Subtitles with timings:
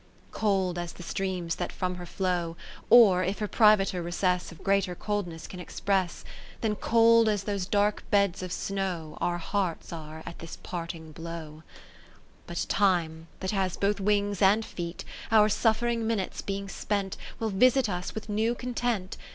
[0.01, 2.57] IV Cold as the streams that from her flow.
[2.89, 6.25] Or (if her privater recess A greater coldness can express)
[6.61, 11.61] Then cold as those dark beds of snow Our hearts are at this parting blow,
[11.61, 11.63] ao
[12.47, 15.05] (579) P But Time, that has both wings and feet.
[15.29, 17.15] Our suffering minutes being spent.
[17.37, 19.17] Will visit us with new content.